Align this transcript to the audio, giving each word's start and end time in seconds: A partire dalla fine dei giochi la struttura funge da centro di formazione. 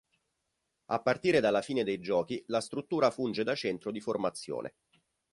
A 0.85 0.99
partire 0.99 1.39
dalla 1.41 1.61
fine 1.61 1.83
dei 1.83 1.99
giochi 1.99 2.43
la 2.47 2.59
struttura 2.59 3.11
funge 3.11 3.43
da 3.43 3.53
centro 3.53 3.91
di 3.91 4.01
formazione. 4.01 4.73